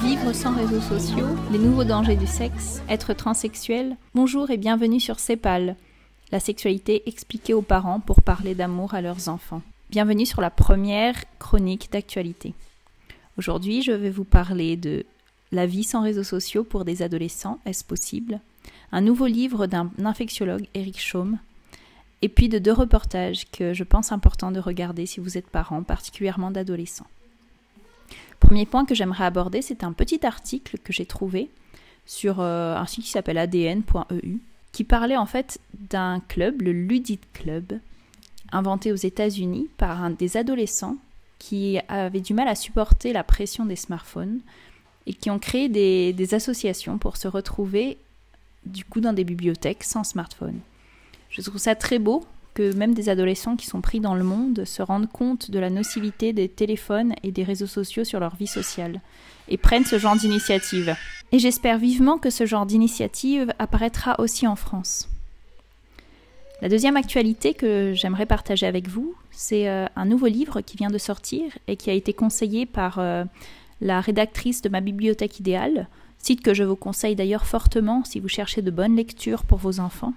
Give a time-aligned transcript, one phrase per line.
[0.00, 3.96] Vivre sans réseaux sociaux, les nouveaux dangers du sexe, être transsexuel.
[4.14, 5.76] Bonjour et bienvenue sur CEPAL,
[6.30, 9.62] la sexualité expliquée aux parents pour parler d'amour à leurs enfants.
[9.90, 12.54] Bienvenue sur la première chronique d'actualité.
[13.36, 15.04] Aujourd'hui, je vais vous parler de
[15.52, 18.40] La vie sans réseaux sociaux pour des adolescents, est-ce possible?
[18.92, 21.38] Un nouveau livre d'un infectiologue, Eric Chaume,
[22.22, 25.82] et puis de deux reportages que je pense important de regarder si vous êtes parent,
[25.82, 27.06] particulièrement d'adolescents.
[28.40, 31.50] Premier point que j'aimerais aborder, c'est un petit article que j'ai trouvé
[32.06, 34.38] sur euh, un site qui s'appelle adn.eu,
[34.72, 37.78] qui parlait en fait d'un club, le Ludit Club,
[38.52, 40.96] inventé aux États-Unis par des adolescents
[41.38, 44.40] qui avaient du mal à supporter la pression des smartphones
[45.06, 47.98] et qui ont créé des, des associations pour se retrouver
[48.64, 50.60] du coup dans des bibliothèques sans smartphone.
[51.30, 54.64] Je trouve ça très beau que même des adolescents qui sont pris dans le monde
[54.64, 58.46] se rendent compte de la nocivité des téléphones et des réseaux sociaux sur leur vie
[58.46, 59.00] sociale
[59.48, 60.96] et prennent ce genre d'initiative.
[61.32, 65.08] Et j'espère vivement que ce genre d'initiative apparaîtra aussi en France.
[66.62, 70.90] La deuxième actualité que j'aimerais partager avec vous, c'est euh, un nouveau livre qui vient
[70.90, 73.24] de sortir et qui a été conseillé par euh,
[73.80, 78.28] la rédactrice de ma bibliothèque idéale, site que je vous conseille d'ailleurs fortement si vous
[78.28, 80.14] cherchez de bonnes lectures pour vos enfants.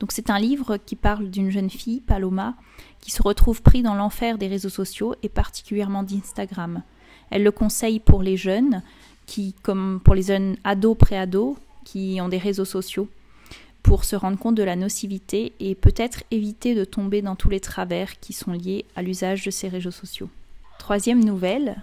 [0.00, 2.54] Donc c'est un livre qui parle d'une jeune fille, Paloma,
[3.00, 6.82] qui se retrouve pris dans l'enfer des réseaux sociaux et particulièrement d'Instagram.
[7.30, 8.82] Elle le conseille pour les jeunes,
[9.26, 13.08] qui, comme pour les jeunes ados, pré-ados, qui ont des réseaux sociaux,
[13.82, 17.60] pour se rendre compte de la nocivité et peut-être éviter de tomber dans tous les
[17.60, 20.28] travers qui sont liés à l'usage de ces réseaux sociaux.
[20.78, 21.76] Troisième nouvelle,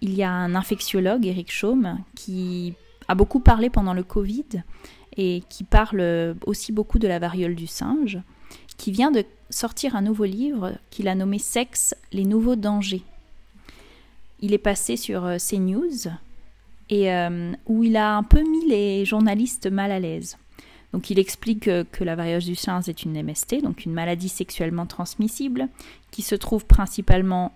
[0.00, 2.74] il y a un infectiologue, Eric Chaume, qui
[3.08, 4.62] a beaucoup parlé pendant le Covid
[5.18, 8.18] et qui parle aussi beaucoup de la variole du singe,
[8.78, 13.02] qui vient de sortir un nouveau livre qu'il a nommé Sexe, les nouveaux dangers.
[14.40, 16.08] Il est passé sur euh, CNews
[16.90, 20.38] et euh, où il a un peu mis les journalistes mal à l'aise.
[20.92, 24.86] Donc il explique que, la variole du singe est une MST, donc une maladie sexuellement
[24.86, 25.68] transmissible,
[26.10, 27.52] qui se trouve principalement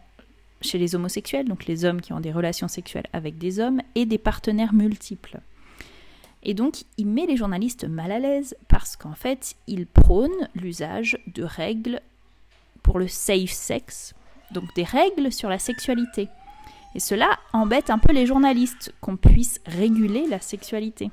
[0.61, 4.05] chez les homosexuels, donc les hommes qui ont des relations sexuelles avec des hommes, et
[4.05, 5.41] des partenaires multiples.
[6.43, 11.19] Et donc, il met les journalistes mal à l'aise parce qu'en fait, il prône l'usage
[11.29, 12.01] de règles
[12.83, 14.15] pour le safe sex,
[14.51, 16.29] donc des règles sur la sexualité.
[16.95, 21.11] Et cela embête un peu les journalistes qu'on puisse réguler la sexualité.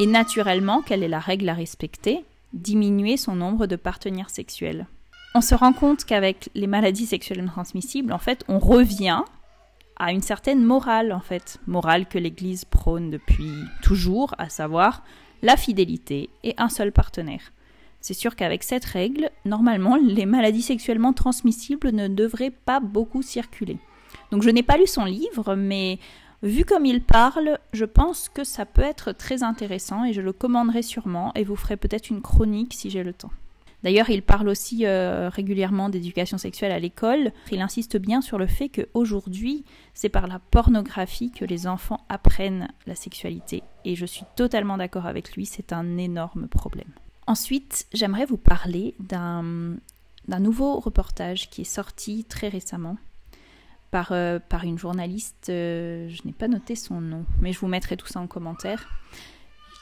[0.00, 2.24] Et naturellement, quelle est la règle à respecter?
[2.52, 4.86] Diminuer son nombre de partenaires sexuels.
[5.34, 9.22] On se rend compte qu'avec les maladies sexuellement transmissibles, en fait, on revient
[9.98, 15.02] à une certaine morale, en fait, morale que l'Église prône depuis toujours, à savoir
[15.42, 17.52] la fidélité et un seul partenaire.
[18.00, 23.78] C'est sûr qu'avec cette règle, normalement, les maladies sexuellement transmissibles ne devraient pas beaucoup circuler.
[24.30, 25.98] Donc je n'ai pas lu son livre, mais
[26.42, 30.32] vu comme il parle, je pense que ça peut être très intéressant et je le
[30.32, 33.32] commanderai sûrement et vous ferai peut-être une chronique si j'ai le temps.
[33.84, 37.32] D'ailleurs, il parle aussi euh, régulièrement d'éducation sexuelle à l'école.
[37.52, 42.68] Il insiste bien sur le fait qu'aujourd'hui, c'est par la pornographie que les enfants apprennent
[42.86, 43.62] la sexualité.
[43.84, 46.90] Et je suis totalement d'accord avec lui, c'est un énorme problème.
[47.26, 49.78] Ensuite, j'aimerais vous parler d'un
[50.26, 52.96] nouveau reportage qui est sorti très récemment
[53.90, 57.96] par, euh, une journaliste, euh, je n'ai pas noté son nom, mais je vous mettrai
[57.96, 58.88] tout ça en commentaire,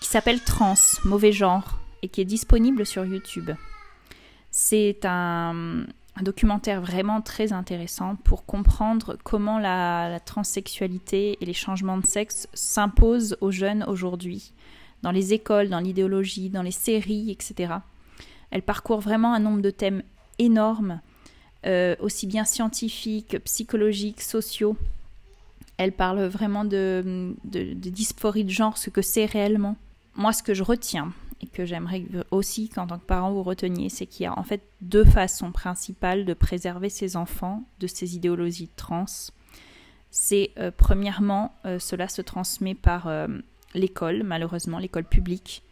[0.00, 0.74] qui s'appelle Trans,
[1.04, 3.50] mauvais genre, et qui est disponible sur YouTube.
[4.58, 5.84] C'est un,
[6.22, 13.36] documentaire vraiment très intéressant pour comprendre comment la, transsexualité et les changements de sexe s'imposent
[13.42, 14.54] aux jeunes aujourd'hui,
[15.02, 17.74] dans les écoles, dans l'idéologie, dans les séries, etc.
[18.50, 20.02] Elle parcourt vraiment un nombre de thèmes
[20.38, 21.02] énormes,
[21.66, 24.78] euh, aussi bien scientifiques, psychologiques, sociaux.
[25.76, 29.76] Elle parle vraiment de, de dysphorie de genre, ce que c'est réellement.
[30.14, 33.88] Moi, ce que je retiens, et que j'aimerais aussi qu'en tant que parent vous reteniez,
[33.88, 38.16] c'est qu'il y a en fait deux façons principales de préserver ses enfants de ces
[38.16, 39.06] idéologies trans.
[40.10, 43.26] C'est euh, premièrement, euh, cela se transmet par euh,
[43.74, 45.62] l'école, malheureusement, l'école publique,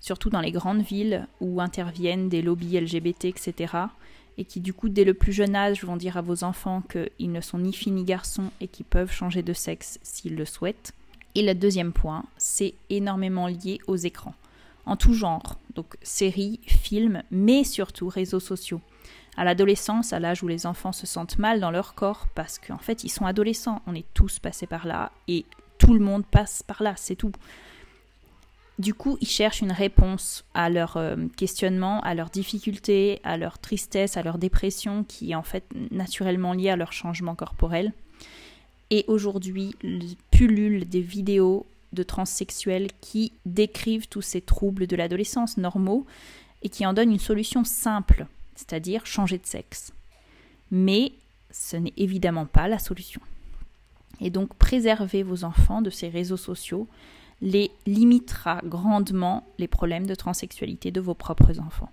[0.00, 3.74] surtout dans les grandes villes où interviennent des lobbies LGBT, etc.
[4.38, 7.32] Et qui du coup, dès le plus jeune âge, vont dire à vos enfants qu'ils
[7.32, 10.92] ne sont ni filles ni garçons et qu'ils peuvent changer de sexe s'ils le souhaitent.
[11.34, 14.34] Et le deuxième point, c'est énormément lié aux écrans
[14.90, 18.80] en tout genre, donc séries, films, mais surtout réseaux sociaux.
[19.36, 22.78] À l'adolescence, à l'âge où les enfants se sentent mal dans leur corps, parce qu'en
[22.78, 25.46] fait ils sont adolescents, on est tous passés par là, et
[25.78, 27.30] tout le monde passe par là, c'est tout.
[28.80, 33.58] Du coup, ils cherchent une réponse à leurs euh, questionnements, à leurs difficultés, à leur
[33.58, 37.92] tristesse, à leur dépression, qui est en fait naturellement liée à leur changement corporel.
[38.88, 39.76] Et aujourd'hui,
[40.30, 46.06] pullulent des vidéos de transsexuels qui décrivent tous ces troubles de l'adolescence normaux
[46.62, 49.92] et qui en donnent une solution simple, c'est-à-dire changer de sexe.
[50.70, 51.12] Mais
[51.50, 53.20] ce n'est évidemment pas la solution.
[54.20, 56.86] Et donc préserver vos enfants de ces réseaux sociaux
[57.40, 61.90] les limitera grandement les problèmes de transsexualité de vos propres enfants.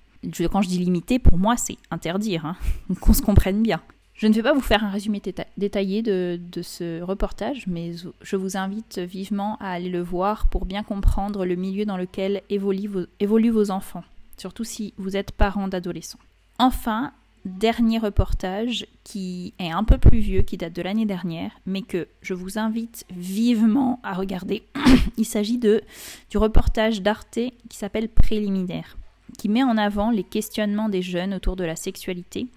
[0.52, 2.58] Quand je dis limiter, pour moi, c'est interdire, hein,
[3.02, 3.82] qu'on se comprenne bien.
[4.18, 5.22] Je ne vais pas vous faire un résumé
[5.58, 7.92] détaillé de, ce reportage, mais
[8.22, 12.42] je vous invite vivement à aller le voir pour bien comprendre le milieu dans lequel
[12.50, 14.04] évoluent vos, enfants,
[14.36, 16.18] surtout si vous êtes parent d'adolescents.
[16.58, 17.12] Enfin,
[17.46, 22.08] dernier reportage qui est un peu plus vieux, qui date de l'année dernière, mais que
[22.24, 24.64] je vous invite vivement à regarder.
[25.18, 27.38] Il s'agit du reportage d'Arte
[27.70, 28.98] qui s'appelle Préliminaire,
[29.38, 32.48] qui met en avant les questionnements des jeunes autour de la sexualité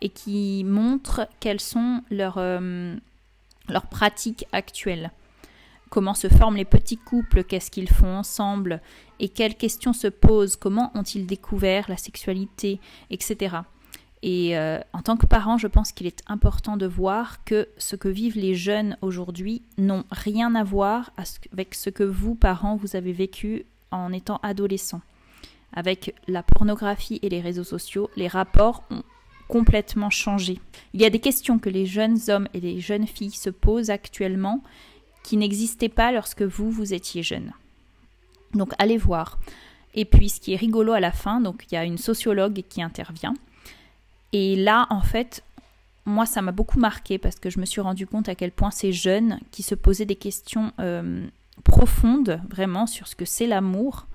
[0.00, 2.96] et qui montre quelles sont leurs, euh,
[3.68, 5.10] leurs pratiques actuelles.
[5.90, 8.80] Comment se forment les petits couples, qu'est-ce qu'ils font ensemble,
[9.20, 12.78] et quelles questions se posent, comment ont-ils découvert la sexualité,
[13.10, 13.56] etc.
[14.22, 17.96] Et euh, en tant que parent, je pense qu'il est important de voir que ce
[17.96, 21.12] que vivent les jeunes aujourd'hui n'ont rien à voir
[21.52, 25.00] avec ce que vous, parents, vous avez vécu en étant adolescent.
[25.72, 29.02] Avec la pornographie et les réseaux sociaux, les rapports ont
[29.48, 30.60] complètement changé.
[30.94, 33.90] Il y a des questions que les jeunes hommes et les jeunes filles se posent
[33.90, 34.62] actuellement
[35.24, 37.52] qui n'existaient pas lorsque vous, vous étiez jeune.
[38.54, 39.38] Donc allez voir.
[39.94, 42.62] Et puis ce qui est rigolo à la fin, donc il y a une sociologue
[42.68, 43.34] qui intervient
[44.32, 45.42] et là, en fait,
[46.04, 48.70] moi, ça m'a beaucoup marqué parce que je me suis rendu compte à quel point
[48.70, 51.26] ces jeunes qui se posaient des questions euh,
[51.64, 54.06] profondes, vraiment, sur ce que c'est l'amour,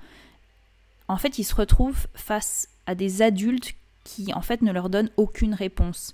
[1.08, 3.74] en fait, ils se retrouvent face à des adultes
[4.04, 6.14] qui, en fait, ne leur donnent aucune réponse,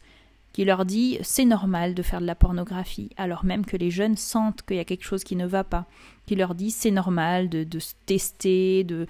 [0.54, 4.18] qui leur dit c'est normal de faire de la pornographie, alors même que les jeunes
[4.18, 5.86] sentent qu'il y a quelque chose qui ne va pas,
[6.26, 9.08] qui leur dit c'est normal de, de se tester, de,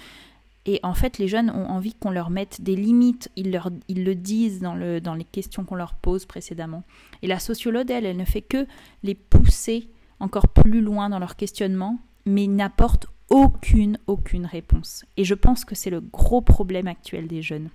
[0.66, 3.32] et en fait, les jeunes ont envie qu'on leur mette des limites.
[3.36, 6.84] Ils, leur, ils le disent dans, le, dans les questions qu'on leur pose précédemment.
[7.24, 8.68] Et la sociologue, elle, elle ne fait que
[9.02, 9.90] les pousser
[10.20, 15.06] encore plus loin dans leur questionnement, mais n'apporte aucune, aucune réponse.
[15.18, 17.70] Et je pense que c'est le gros problème actuel des jeunes.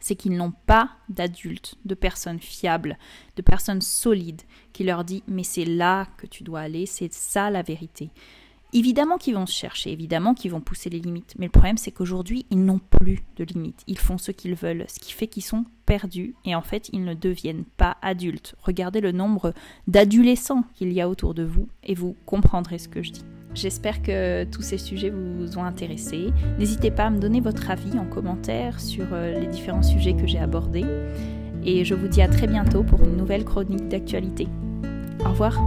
[0.00, 2.98] C'est qu'ils n'ont pas d'adultes, de personnes fiables,
[3.36, 4.42] de personnes solides
[4.72, 8.10] qui leur disent mais c'est là que tu dois aller, c'est ça la vérité.
[8.74, 11.92] Évidemment qu'ils vont se chercher, évidemment qu'ils vont pousser les limites, mais le problème c'est
[11.92, 15.44] qu'aujourd'hui ils n'ont plus de limites, ils font ce qu'ils veulent, ce qui fait qu'ils
[15.44, 18.56] sont perdus et en fait ils ne deviennent pas adultes.
[18.62, 19.54] Regardez le nombre
[19.86, 23.24] d'adolescents qu'il y a autour de vous et vous comprendrez ce que je dis.
[23.54, 26.30] J'espère que tous ces sujets vous ont intéressé.
[26.58, 30.26] N'hésitez pas à me donner votre avis en commentaire sur euh, les différents sujets que
[30.26, 30.84] j'ai abordés.
[31.64, 34.48] Et je vous dis à très bientôt pour une nouvelle chronique d'actualité.
[35.24, 35.58] Au revoir